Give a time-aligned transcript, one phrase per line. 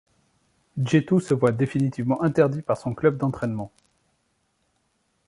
[0.77, 3.71] Djetou se voit définitivement interdit par son club d’entraînement.